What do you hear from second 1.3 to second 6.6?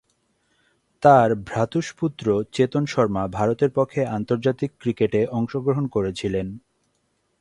ভ্রাতুষ্পুত্র চেতন শর্মা ভারতের পক্ষে আন্তর্জাতিক ক্রিকেটে অংশগ্রহণ করেছিলেন।